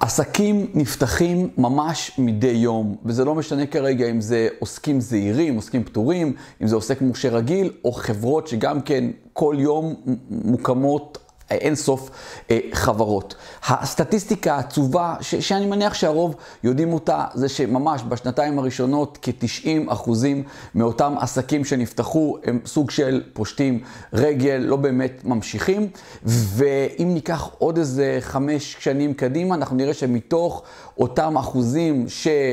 [0.00, 6.32] עסקים נפתחים ממש מדי יום, וזה לא משנה כרגע אם זה עוסקים זעירים, עוסקים פטורים,
[6.62, 9.94] אם זה עוסק מורשה רגיל, או חברות שגם כן כל יום
[10.30, 11.18] מוקמות
[11.50, 12.10] אין סוף
[12.50, 13.34] אה, חברות.
[13.68, 20.42] הסטטיסטיקה העצובה, ש- שאני מניח שהרוב יודעים אותה, זה שממש בשנתיים הראשונות כ-90 אחוזים
[20.74, 23.80] מאותם עסקים שנפתחו הם סוג של פושטים
[24.12, 25.88] רגל, לא באמת ממשיכים.
[26.24, 30.62] ואם ניקח עוד איזה חמש שנים קדימה, אנחנו נראה שמתוך
[30.98, 32.06] אותם אחוזים,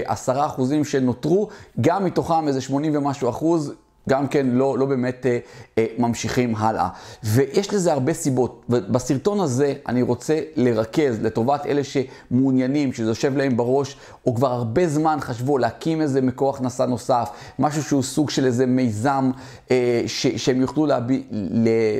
[0.05, 1.49] עשרה אחוזים שנותרו,
[1.81, 3.73] גם מתוכם איזה 80 ומשהו אחוז,
[4.09, 5.39] גם כן לא, לא באמת אה,
[5.77, 6.89] אה, ממשיכים הלאה.
[7.23, 8.65] ויש לזה הרבה סיבות.
[8.69, 14.87] ובסרטון הזה אני רוצה לרכז לטובת אלה שמעוניינים, שזה יושב להם בראש, או כבר הרבה
[14.87, 19.31] זמן חשבו להקים איזה מקור הכנסה נוסף, משהו שהוא סוג של איזה מיזם
[19.71, 21.23] אה, ש, שהם יוכלו להביא,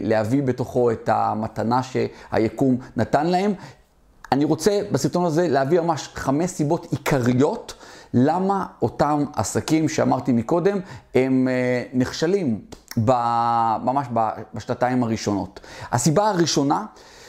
[0.03, 3.53] להביא בתוכו את המתנה שהיקום נתן להם.
[4.31, 7.73] אני רוצה בסרטון הזה להביא ממש חמש סיבות עיקריות.
[8.17, 10.80] למה אותם עסקים שאמרתי מקודם,
[11.16, 12.61] הם אה, נכשלים
[12.97, 14.07] ממש
[14.53, 15.59] בשנתיים הראשונות.
[15.91, 16.85] הסיבה הראשונה,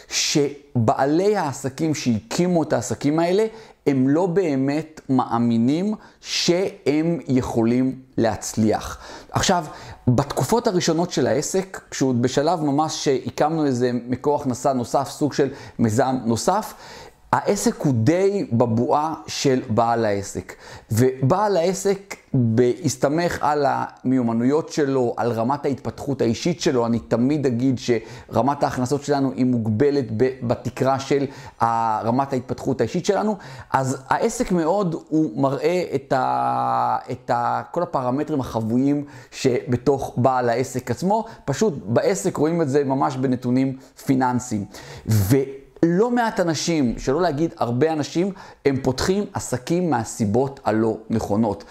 [0.09, 3.47] שבעלי העסקים שהקימו את העסקים האלה,
[3.87, 8.99] הם לא באמת מאמינים שהם יכולים להצליח.
[9.33, 9.65] עכשיו,
[10.09, 16.17] בתקופות הראשונות של העסק, כשהוא בשלב ממש שהקמנו איזה מקור הכנסה נוסף, סוג של מיזם
[16.25, 16.75] נוסף,
[17.33, 20.53] העסק הוא די בבועה של בעל העסק.
[20.91, 28.63] ובעל העסק, בהסתמך על המיומנויות שלו, על רמת ההתפתחות האישית שלו, אני תמיד אגיד שרמת
[28.63, 30.05] ההכנסות שלנו היא מוגבלת
[30.43, 31.27] בתקרה של
[32.05, 33.37] רמת ההתפתחות האישית שלנו,
[33.73, 40.91] אז העסק מאוד, הוא מראה את, ה, את ה, כל הפרמטרים החבויים שבתוך בעל העסק
[40.91, 41.25] עצמו.
[41.45, 44.65] פשוט בעסק רואים את זה ממש בנתונים פיננסיים.
[45.07, 45.37] ו...
[45.89, 48.33] לא מעט אנשים, שלא להגיד הרבה אנשים,
[48.67, 51.65] הם פותחים עסקים מהסיבות הלא נכונות.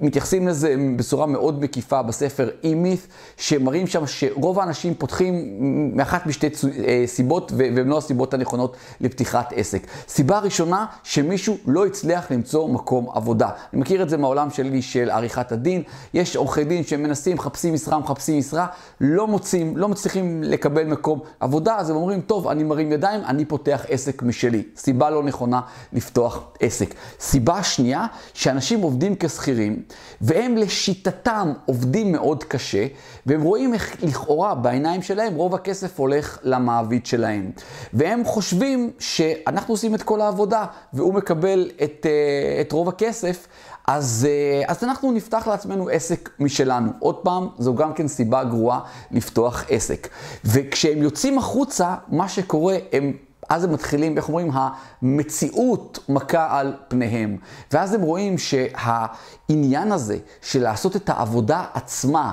[0.00, 5.58] מתייחסים לזה בצורה מאוד מקיפה בספר E-Myth, שמראים שם שרוב האנשים פותחים
[5.96, 6.48] מאחת משתי
[6.86, 9.86] אה, סיבות, והן לא הסיבות הנכונות לפתיחת עסק.
[10.08, 13.48] סיבה ראשונה, שמישהו לא הצליח למצוא מקום עבודה.
[13.72, 15.82] אני מכיר את זה מהעולם שלי של עריכת הדין.
[16.14, 18.66] יש עורכי דין שמנסים, מחפשים משרה, מחפשים משרה,
[19.00, 23.44] לא מוצאים, לא מצליחים לקבל מקום עבודה, אז הם אומרים, טוב, אני מרים ידיים, אני
[23.52, 24.62] פותח עסק משלי.
[24.76, 25.60] סיבה לא נכונה
[25.92, 26.94] לפתוח עסק.
[27.20, 29.82] סיבה שנייה, שאנשים עובדים כשכירים,
[30.20, 32.86] והם לשיטתם עובדים מאוד קשה,
[33.26, 37.50] והם רואים איך לכאורה בעיניים שלהם רוב הכסף הולך למעביד שלהם.
[37.92, 43.46] והם חושבים שאנחנו עושים את כל העבודה, והוא מקבל את, אה, את רוב הכסף.
[43.86, 46.90] אז, אה, אז אנחנו נפתח לעצמנו עסק משלנו.
[46.98, 48.80] עוד פעם, זו גם כן סיבה גרועה
[49.10, 50.08] לפתוח עסק.
[50.44, 53.12] וכשהם יוצאים החוצה, מה שקורה, הם
[53.52, 57.36] אז הם מתחילים, איך אומרים, המציאות מכה על פניהם.
[57.72, 62.32] ואז הם רואים שהעניין הזה של לעשות את העבודה עצמה,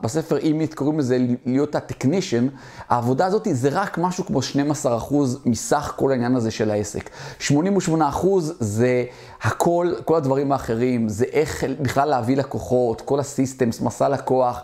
[0.00, 2.48] בספר אימית קוראים לזה להיות הטכנישן,
[2.88, 4.40] העבודה הזאת זה רק משהו כמו
[5.10, 5.14] 12%
[5.46, 7.10] מסך כל העניין הזה של העסק.
[7.40, 7.52] 88%
[8.60, 9.04] זה
[9.42, 14.62] הכל, כל הדברים האחרים, זה איך בכלל להביא לקוחות, כל הסיסטמס, מסע לקוח,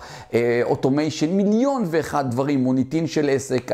[0.63, 3.71] אוטומיישן, מיליון ואחד דברים, מוניטין של עסק,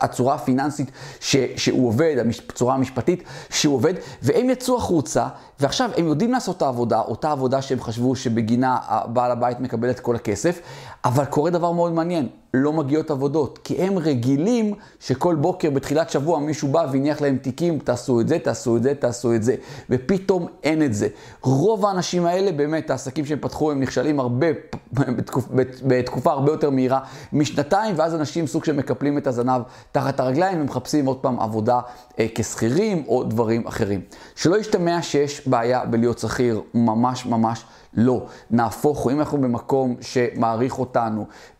[0.00, 0.90] הצורה הפיננסית
[1.20, 2.16] ש, שהוא עובד,
[2.48, 5.26] הצורה המשפטית שהוא עובד, והם יצאו החוצה,
[5.60, 10.00] ועכשיו הם יודעים לעשות את העבודה, אותה עבודה שהם חשבו שבגינה בעל הבית מקבל את
[10.00, 10.60] כל הכסף,
[11.04, 16.38] אבל קורה דבר מאוד מעניין, לא מגיעות עבודות, כי הם רגילים שכל בוקר בתחילת שבוע
[16.38, 19.54] מישהו בא והניח להם תיקים, תעשו את זה, תעשו את זה, תעשו את זה,
[19.90, 21.08] ופתאום אין את זה.
[21.42, 24.46] רוב האנשים האלה, באמת, העסקים שהם פתחו, הם נכשלים הרבה,
[24.92, 25.44] בתקופ,
[25.86, 27.00] בתקופה הרבה יותר מהירה
[27.32, 31.80] משנתיים, ואז אנשים סוג שמקפלים את הזנב תחת הרגליים, ומחפשים עוד פעם עבודה
[32.18, 34.00] אה, כשכירים או דברים אחרים.
[34.34, 37.64] שלא ישתמע שיש בעיה בלהיות שכיר, ממש ממש.
[37.94, 40.87] לא, נהפוך אם אנחנו במקום שמעריך אותנו,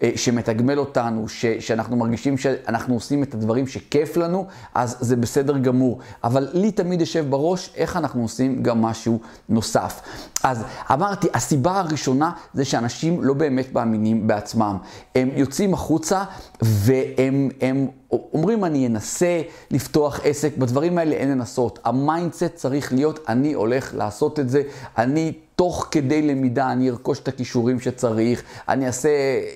[0.03, 5.59] אה, שמתגמל אותנו, ש, שאנחנו מרגישים שאנחנו עושים את הדברים שכיף לנו, אז זה בסדר
[5.59, 5.99] גמור.
[6.25, 10.00] אבל לי תמיד יושב בראש איך אנחנו עושים גם משהו נוסף.
[10.44, 14.76] אז אמרתי, הסיבה הראשונה זה שאנשים לא באמת מאמינים בעצמם.
[15.14, 16.25] הם יוצאים החוצה
[16.62, 21.79] והם הם אומרים, אני אנסה לפתוח עסק, בדברים האלה אין לנסות.
[21.85, 24.62] ה mindset צריך להיות, אני הולך לעשות את זה,
[24.99, 25.32] אני...
[25.58, 29.08] תוך כדי למידה אני ארכוש את הכישורים שצריך, אני אעשה,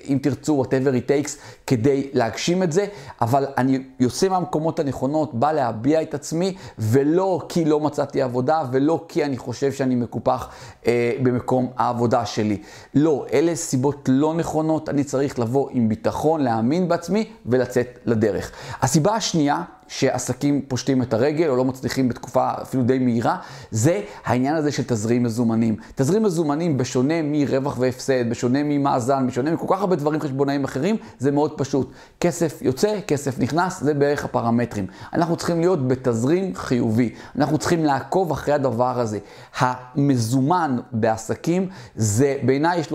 [0.07, 2.85] אם תרצו, whatever it takes, כדי להגשים את זה,
[3.21, 9.05] אבל אני יוצא מהמקומות הנכונות, בא להביע את עצמי, ולא כי לא מצאתי עבודה, ולא
[9.07, 10.49] כי אני חושב שאני מקופח
[10.87, 12.61] אה, במקום העבודה שלי.
[12.95, 18.51] לא, אלה סיבות לא נכונות, אני צריך לבוא עם ביטחון, להאמין בעצמי ולצאת לדרך.
[18.81, 23.37] הסיבה השנייה, שעסקים פושטים את הרגל או לא מצליחים בתקופה אפילו די מהירה,
[23.71, 25.75] זה העניין הזה של תזרים מזומנים.
[25.95, 31.31] תזרים מזומנים, בשונה מרווח והפסד, בשונה ממאזן, בשונה מכל כך הרבה דברים חשבונאיים אחרים, זה
[31.31, 31.91] מאוד פשוט.
[32.19, 34.87] כסף יוצא, כסף נכנס, זה בערך הפרמטרים.
[35.13, 37.13] אנחנו צריכים להיות בתזרים חיובי.
[37.35, 39.19] אנחנו צריכים לעקוב אחרי הדבר הזה.
[39.57, 42.93] המזומן בעסקים, זה בעיניי יש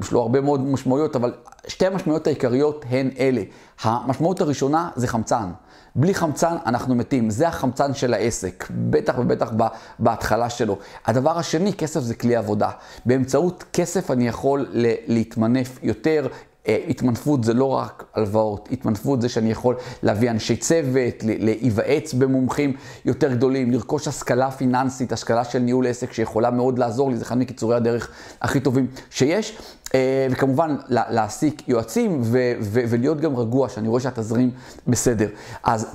[0.00, 1.34] יש לו הרבה מאוד משמעויות, אבל
[1.68, 3.42] שתי המשמעויות העיקריות הן אלה.
[3.82, 5.50] המשמעות הראשונה זה חמצן.
[5.96, 9.50] בלי חמצן אנחנו מתים, זה החמצן של העסק, בטח ובטח
[9.98, 10.78] בהתחלה שלו.
[11.06, 12.70] הדבר השני, כסף זה כלי עבודה.
[13.06, 14.66] באמצעות כסף אני יכול
[15.06, 16.26] להתמנף יותר,
[16.66, 22.72] התמנפות זה לא רק הלוואות, התמנפות זה שאני יכול להביא אנשי צוות, להיוועץ במומחים
[23.04, 27.38] יותר גדולים, לרכוש השכלה פיננסית, השכלה של ניהול עסק שיכולה מאוד לעזור לי, זה אחד
[27.38, 28.10] מקיצורי הדרך
[28.40, 29.58] הכי טובים שיש.
[29.94, 32.20] אה, וכמובן להעסיק יועצים
[32.62, 34.50] ולהיות גם רגוע, שאני רואה שהתזרים
[34.86, 35.28] בסדר.
[35.62, 35.86] אז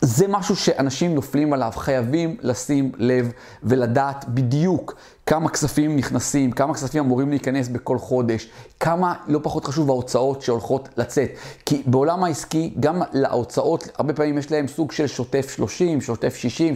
[0.00, 3.32] זה משהו שאנשים נופלים עליו, חייבים לשים לב
[3.62, 4.94] ולדעת בדיוק
[5.26, 8.48] כמה כספים נכנסים, כמה כספים אמורים להיכנס בכל חודש,
[8.80, 11.30] כמה, לא פחות חשוב, ההוצאות שהולכות לצאת.
[11.64, 16.74] כי בעולם העסקי, גם להוצאות, הרבה פעמים יש להם סוג של שוטף 30, שוטף 60,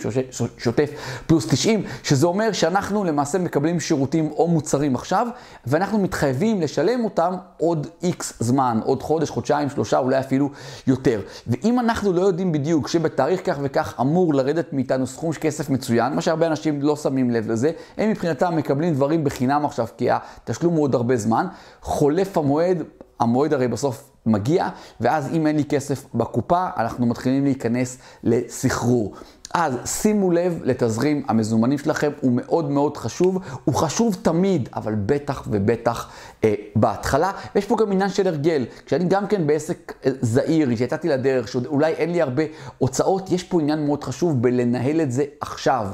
[0.58, 0.90] שוטף
[1.26, 5.26] פלוס 90, שזה אומר שאנחנו למעשה מקבלים שירותים או מוצרים עכשיו,
[5.66, 10.50] ואנחנו מתחייבים לשלם אותם עוד איקס זמן, עוד חודש, חודשיים, שלושה, אולי אפילו
[10.86, 11.20] יותר.
[11.46, 16.20] ואם אנחנו לא יודעים בדיוק שבתאריך כך וכך אמור לרדת מאיתנו סכום כסף מצוין, מה
[16.20, 20.82] שהרבה אנשים לא שמים לב לזה, הם מבחינתם מקבלים דברים בחינם עכשיו, כי התשלום הוא
[20.82, 21.46] עוד הרבה זמן.
[21.82, 22.82] חולף המועד,
[23.20, 24.68] המועד הרי בסוף מגיע,
[25.00, 29.14] ואז אם אין לי כסף בקופה, אנחנו מתחילים להיכנס לסחרור.
[29.54, 35.42] אז שימו לב לתזרים המזומנים שלכם, הוא מאוד מאוד חשוב, הוא חשוב תמיד, אבל בטח
[35.50, 36.08] ובטח
[36.44, 37.32] אה, בהתחלה.
[37.54, 38.66] ויש פה גם עניין של הרגל.
[38.86, 42.42] כשאני גם כן בעסק אה, זעיר, שיצאתי לדרך, שאולי אין לי הרבה
[42.78, 45.86] הוצאות, יש פה עניין מאוד חשוב בלנהל את זה עכשיו.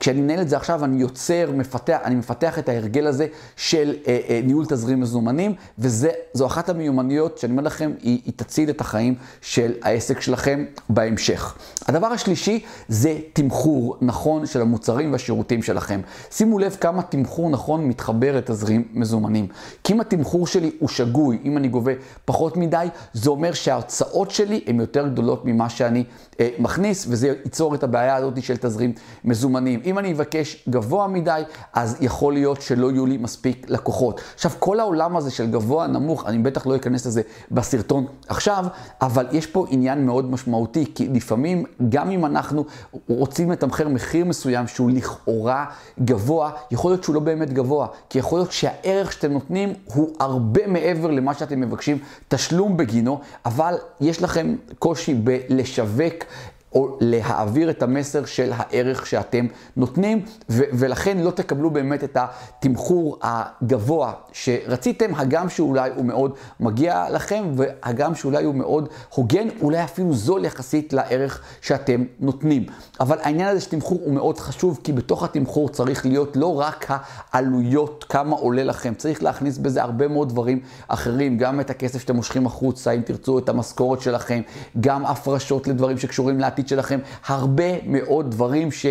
[0.00, 3.26] כשאני מנהל את זה עכשיו, אני יוצר, מפתח, אני מפתח את ההרגל הזה
[3.56, 8.70] של אה, אה, ניהול תזרים מזומנים, וזו אחת המיומנויות שאני אומר לכם, היא, היא תציל
[8.70, 11.54] את החיים של העסק שלכם בהמשך.
[11.88, 16.00] הדבר השלישי זה תמחור נכון של המוצרים והשירותים שלכם.
[16.30, 19.46] שימו לב כמה תמחור נכון מתחבר לתזרים מזומנים.
[19.84, 21.92] כי אם התמחור שלי הוא שגוי, אם אני גובה
[22.24, 26.04] פחות מדי, זה אומר שההוצאות שלי הן יותר גדולות ממה שאני
[26.40, 28.92] אה, מכניס, וזה ייצור את הבעיה הזאת של תזרים
[29.24, 29.80] מזומנים.
[29.84, 31.42] אם אני אבקש גבוה מדי,
[31.72, 34.20] אז יכול להיות שלא יהיו לי מספיק לקוחות.
[34.34, 38.64] עכשיו, כל העולם הזה של גבוה, נמוך, אני בטח לא אכנס לזה בסרטון עכשיו,
[39.00, 42.64] אבל יש פה עניין מאוד משמעותי, כי לפעמים, גם אם אנחנו
[43.08, 45.64] רוצים לתמחר מחיר מסוים שהוא לכאורה
[46.00, 50.66] גבוה, יכול להיות שהוא לא באמת גבוה, כי יכול להיות שהערך שאתם נותנים הוא הרבה
[50.66, 51.98] מעבר למה שאתם מבקשים
[52.28, 56.14] תשלום בגינו, אבל יש לכם קושי בלשווק
[56.74, 63.18] או להעביר את המסר של הערך שאתם נותנים, ו- ולכן לא תקבלו באמת את התמחור
[63.22, 70.12] הגבוה שרציתם, הגם שאולי הוא מאוד מגיע לכם, והגם שאולי הוא מאוד הוגן, אולי אפילו
[70.12, 72.66] זול יחסית לערך שאתם נותנים.
[73.00, 76.86] אבל העניין הזה של תמחור הוא מאוד חשוב, כי בתוך התמחור צריך להיות לא רק
[77.32, 82.16] העלויות, כמה עולה לכם, צריך להכניס בזה הרבה מאוד דברים אחרים, גם את הכסף שאתם
[82.16, 84.40] מושכים החוצה, אם תרצו את המשכורת שלכם,
[84.80, 86.63] גם הפרשות לדברים שקשורים לעתיד.
[86.64, 88.86] העתיד שלכם, הרבה מאוד דברים ש...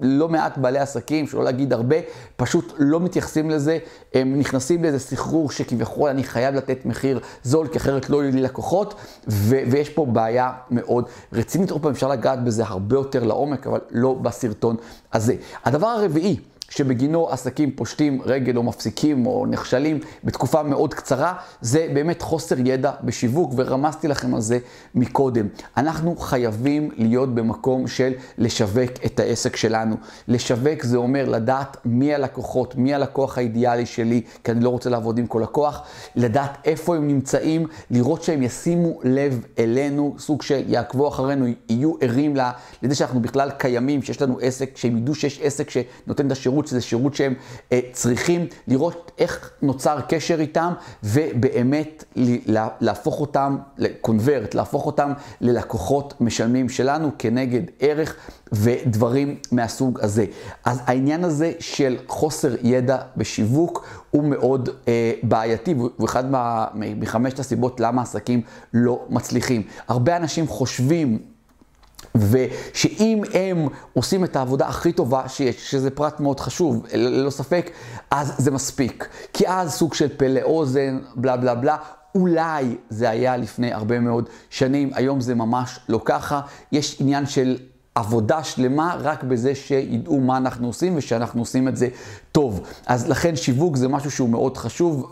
[0.00, 1.96] לא מעט בעלי עסקים, שלא להגיד הרבה,
[2.36, 3.78] פשוט לא מתייחסים לזה,
[4.14, 8.42] הם נכנסים לאיזה סחרור שכביכול אני חייב לתת מחיר זול, כי אחרת לא יהיו לי
[8.42, 8.94] לקוחות,
[9.28, 11.70] ו- ויש פה בעיה מאוד רצינית.
[11.70, 14.76] עוד פעם, אפשר לגעת בזה הרבה יותר לעומק, אבל לא בסרטון
[15.12, 15.34] הזה.
[15.64, 16.36] הדבר הרביעי,
[16.70, 22.92] שבגינו עסקים פושטים רגל או מפסיקים או נכשלים בתקופה מאוד קצרה, זה באמת חוסר ידע
[23.04, 24.58] בשיווק, ורמזתי לכם על זה
[24.94, 25.48] מקודם.
[25.76, 29.96] אנחנו חייבים להיות במקום של לשווק את העסק שלנו.
[30.28, 35.18] לשווק זה אומר לדעת מי הלקוחות, מי הלקוח האידיאלי שלי, כי אני לא רוצה לעבוד
[35.18, 35.82] עם כל לקוח,
[36.16, 42.36] לדעת איפה הם נמצאים, לראות שהם ישימו לב אלינו, סוג של יעקבו אחרינו, יהיו ערים
[42.82, 46.53] לזה שאנחנו בכלל קיימים, שיש לנו עסק, שהם ידעו שיש עסק שנותן את השירות.
[46.54, 47.34] שירות, שזה שירות שהם
[47.72, 52.04] אה, צריכים לראות איך נוצר קשר איתם, ובאמת
[52.80, 58.16] להפוך אותם לקונברט, להפוך אותם ללקוחות משלמים שלנו כנגד ערך
[58.52, 60.26] ודברים מהסוג הזה.
[60.64, 66.24] אז העניין הזה של חוסר ידע בשיווק הוא מאוד אה, בעייתי, והוא אחד
[66.74, 68.42] מחמשת הסיבות למה עסקים
[68.74, 69.62] לא מצליחים.
[69.88, 71.33] הרבה אנשים חושבים
[72.16, 77.70] ושאם הם עושים את העבודה הכי טובה שיש, שזה פרט מאוד חשוב, ללא ספק,
[78.10, 79.08] אז זה מספיק.
[79.32, 81.76] כי אז סוג של פלא אוזן, בלה בלה בלה,
[82.14, 86.40] אולי זה היה לפני הרבה מאוד שנים, היום זה ממש לא ככה.
[86.72, 87.56] יש עניין של
[87.94, 91.88] עבודה שלמה רק בזה שידעו מה אנחנו עושים ושאנחנו עושים את זה
[92.32, 92.60] טוב.
[92.86, 95.10] אז לכן שיווק זה משהו שהוא מאוד חשוב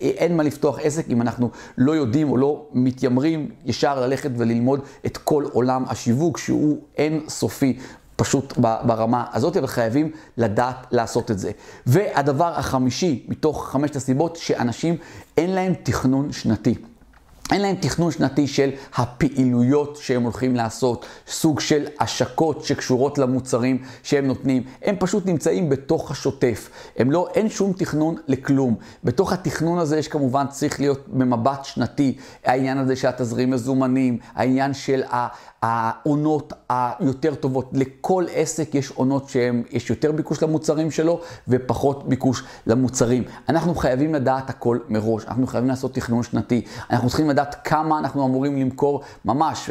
[0.00, 5.16] ואין מה לפתוח עסק אם אנחנו לא יודעים או לא מתיימרים ישר ללכת וללמוד את
[5.16, 7.78] כל עולם השיווק שהוא אין סופי.
[8.16, 11.50] פשוט ברמה הזאת, וחייבים לדעת לעשות את זה.
[11.86, 14.96] והדבר החמישי מתוך חמשת הסיבות, שאנשים
[15.36, 16.74] אין להם תכנון שנתי.
[17.52, 24.26] אין להם תכנון שנתי של הפעילויות שהם הולכים לעשות, סוג של השקות שקשורות למוצרים שהם
[24.26, 24.62] נותנים.
[24.82, 26.70] הם פשוט נמצאים בתוך השוטף.
[26.96, 28.74] הם לא, אין שום תכנון לכלום.
[29.04, 34.74] בתוך התכנון הזה יש כמובן צריך להיות במבט שנתי, העניין הזה של התזרים מזומנים, העניין
[34.74, 35.02] של
[35.62, 37.70] העונות היותר טובות.
[37.72, 43.24] לכל עסק יש עונות שיש יותר ביקוש למוצרים שלו ופחות ביקוש למוצרים.
[43.48, 48.26] אנחנו חייבים לדעת הכל מראש, אנחנו חייבים לעשות תכנון שנתי, אנחנו צריכים לדעת כמה אנחנו
[48.26, 49.70] אמורים למכור ממש,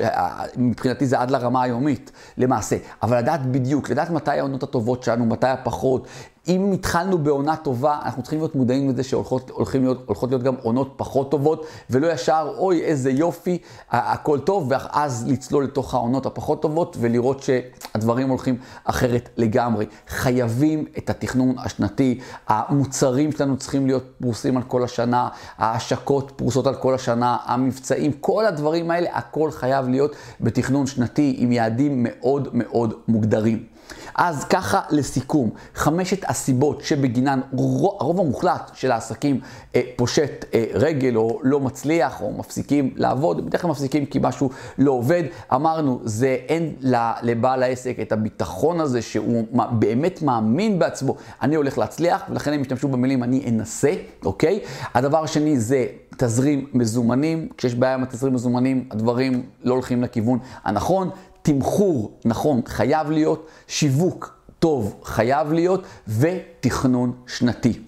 [0.57, 5.47] מבחינתי זה עד לרמה היומית למעשה, אבל לדעת בדיוק, לדעת מתי העונות הטובות שלנו, מתי
[5.47, 6.07] הפחות,
[6.47, 11.31] אם התחלנו בעונה טובה, אנחנו צריכים להיות מודעים לזה שהולכות להיות, להיות גם עונות פחות
[11.31, 13.57] טובות, ולא ישר, אוי, איזה יופי,
[13.89, 19.85] הכל טוב, ואז לצלול לתוך העונות הפחות טובות, ולראות שהדברים הולכים אחרת לגמרי.
[20.07, 26.75] חייבים את התכנון השנתי, המוצרים שלנו צריכים להיות פרוסים על כל השנה, ההשקות פרוסות על
[26.75, 32.93] כל השנה, המבצעים, כל הדברים האלה, הכל חייב להיות בתכנון שנתי עם יעדים מאוד מאוד
[33.07, 33.78] מוגדרים.
[34.15, 39.39] אז ככה לסיכום, חמשת הסיבות שבגינן הרוב המוחלט של העסקים
[39.75, 44.49] אה, פושט אה, רגל או לא מצליח או מפסיקים לעבוד, בדרך כלל מפסיקים כי משהו
[44.77, 45.23] לא עובד.
[45.53, 46.73] אמרנו, זה אין
[47.21, 52.87] לבעל העסק את הביטחון הזה שהוא באמת מאמין בעצמו, אני הולך להצליח, ולכן הם השתמשו
[52.87, 53.93] במילים אני אנסה,
[54.25, 54.59] אוקיי?
[54.93, 55.85] הדבר השני זה
[56.17, 61.09] תזרים מזומנים, כשיש בעיה עם התזרים מזומנים, הדברים לא הולכים לכיוון הנכון.
[61.41, 67.79] תמחור נכון חייב להיות, שיווק טוב חייב להיות, ותכנון שנתי.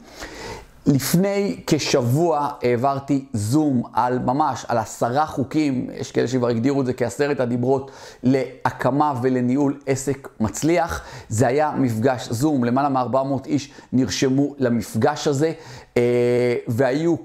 [0.86, 6.94] לפני כשבוע העברתי זום על ממש, על עשרה חוקים, יש כאלה שכבר הגדירו את זה
[6.94, 7.92] כעשרת הדיברות,
[8.24, 11.04] להקמה ולניהול עסק מצליח.
[11.30, 15.52] זה היה מפגש זום, למעלה מ-400 איש נרשמו למפגש הזה,
[15.98, 17.16] אה, והיו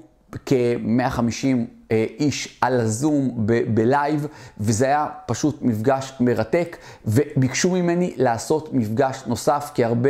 [0.45, 3.31] כ-150 אה, איש על הזום
[3.73, 4.27] בלייב,
[4.57, 10.09] וזה היה פשוט מפגש מרתק, וביקשו ממני לעשות מפגש נוסף, כי הרבה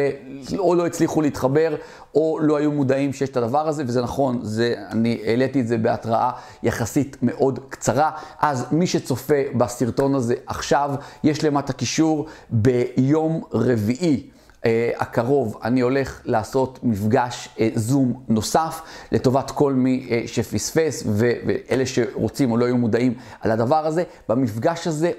[0.58, 1.76] או לא הצליחו להתחבר,
[2.16, 5.78] או לא היו מודעים שיש את הדבר הזה, וזה נכון, זה, אני העליתי את זה
[5.78, 6.32] בהתראה
[6.64, 8.12] יחסית מאוד קצרה.
[8.40, 10.92] אז מי שצופה בסרטון הזה עכשיו,
[11.24, 14.37] יש למטה קישור ביום רביעי.
[14.68, 18.82] Uh, הקרוב אני הולך לעשות מפגש uh, זום נוסף
[19.12, 24.04] לטובת כל מי uh, שפספס ואלה שרוצים או לא היו מודעים על הדבר הזה.
[24.30, 25.12] במפגש הזה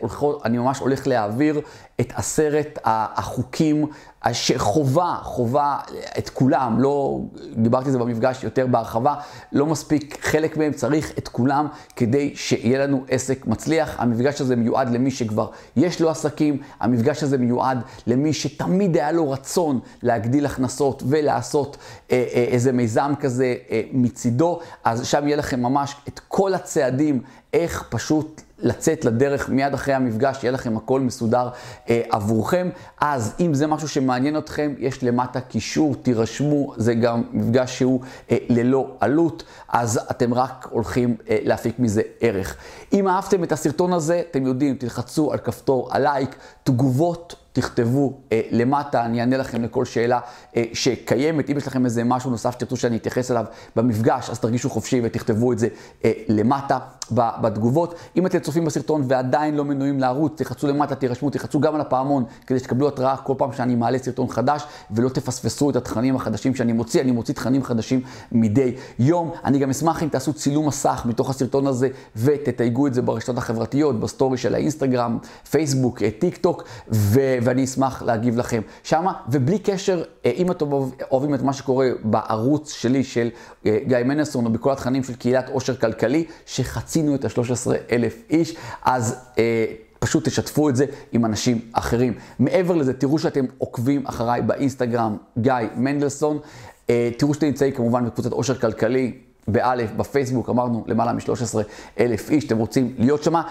[0.45, 1.61] אני ממש הולך להעביר
[2.01, 3.87] את עשרת החוקים
[4.33, 5.79] שחובה, חובה
[6.19, 7.21] את כולם, לא,
[7.57, 9.15] דיברתי על זה במפגש יותר בהרחבה,
[9.53, 13.95] לא מספיק חלק מהם, צריך את כולם כדי שיהיה לנו עסק מצליח.
[13.99, 19.31] המפגש הזה מיועד למי שכבר יש לו עסקים, המפגש הזה מיועד למי שתמיד היה לו
[19.31, 21.77] רצון להגדיל הכנסות ולעשות
[22.11, 27.23] אה, אה, איזה מיזם כזה אה, מצידו, אז שם יהיה לכם ממש את כל הצעדים,
[27.53, 31.49] איך פשוט לצאת לדרך מיד אחרי המפגש, יהיה לכם הכל מסודר
[31.91, 32.71] אה, עבורכם.
[33.01, 38.01] אז אם זה משהו שמעניין אתכם, יש למטה קישור, תירשמו, זה גם מפגש שהוא
[38.31, 42.57] אה, ללא עלות, אז אתם רק הולכים אה, להפיק מזה ערך.
[42.93, 47.48] אם אהבתם את הסרטון הזה, אתם יודעים, תלחצו על כפתור הלייק, תגובות.
[47.53, 50.21] תכתבו אה, למטה, אני אענה לכם לכל שאלה
[50.57, 51.51] אה, שקיימת.
[51.51, 53.45] אם יש לכם איזה משהו נוסף שתרצו שאני אתייחס אליו
[53.77, 55.69] במפגש, אז תרגישו חופשי ותכתבו את זה
[56.05, 56.79] אה, למטה
[57.11, 57.95] בתגובות.
[58.17, 62.25] אם אתם צופים בסרטון ועדיין לא מנויים לערוץ, תלחצו למטה, תירשמו, תלחצו גם על הפעמון,
[62.47, 66.73] כדי שתקבלו התראה כל פעם שאני מעלה סרטון חדש, ולא תפספסו את התכנים החדשים שאני
[66.73, 67.01] מוציא.
[67.01, 68.01] אני מוציא תכנים חדשים
[68.33, 69.33] מדי יום.
[69.45, 74.01] אני גם אשמח אם תעשו צילום מסך מתוך הסרטון הזה ותתייגו את זה ברשתות החברתיות,
[74.01, 75.19] ב story של האינסטגרם,
[75.51, 77.21] פייסבוק, טיק טוק, ו...
[77.43, 80.67] ואני אשמח להגיב לכם שמה, ובלי קשר, אה, אם אתם
[81.11, 83.31] אוהבים את מה שקורה בערוץ שלי של
[83.67, 88.57] אה, גיא מנסון, או בכל התכנים של קהילת עושר כלכלי, שחצינו את ה-13 אלף איש,
[88.85, 89.17] אז...
[89.39, 89.65] אה,
[90.01, 92.15] פשוט תשתפו את זה עם אנשים אחרים.
[92.39, 96.39] מעבר לזה, תראו שאתם עוקבים אחריי באינסטגרם, גיא מנדלסון.
[96.87, 99.13] תראו שאתם נמצאים כמובן בקבוצת עושר כלכלי,
[99.49, 101.59] באלף, בפייסבוק, אמרנו למעלה מ-13
[102.01, 103.43] אלף איש, אתם רוצים להיות שמה,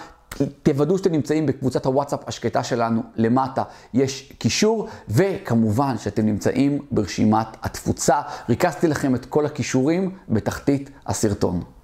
[0.63, 3.63] תוודאו שאתם נמצאים בקבוצת הוואטסאפ השקטה שלנו למטה,
[3.94, 8.22] יש קישור, וכמובן שאתם נמצאים ברשימת התפוצה.
[8.50, 11.76] ריכזתי לכם את כל הכישורים בתחתית הסרטון.